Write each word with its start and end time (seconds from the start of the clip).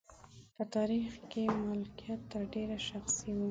په 0.55 0.63
تاریخ 0.75 1.09
کې 1.31 1.43
مالکیت 1.67 2.19
تر 2.31 2.41
ډېره 2.53 2.77
شخصي 2.89 3.29
و. 3.37 3.41